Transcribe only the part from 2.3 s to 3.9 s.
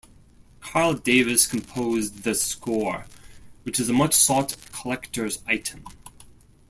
score, which is